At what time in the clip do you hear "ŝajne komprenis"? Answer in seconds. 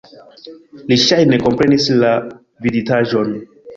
1.01-1.85